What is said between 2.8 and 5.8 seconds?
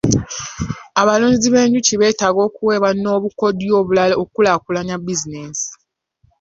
n'obukodyo obulala okukulaakulanya bizinensi.